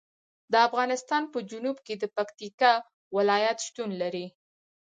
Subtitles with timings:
[0.51, 2.73] د افغانستان په جنوب کې د پکتیکا
[3.15, 4.25] ولایت شتون لري.